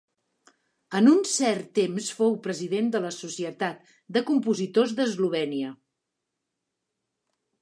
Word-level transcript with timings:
En 0.99 1.09
un 1.11 1.19
cert 1.31 1.67
temps 1.79 2.07
fou 2.21 2.33
President 2.47 2.89
de 2.97 3.03
la 3.05 3.13
Societat 3.19 3.95
de 4.17 4.27
Compositors 4.31 4.97
d'Eslovènia. 5.01 5.79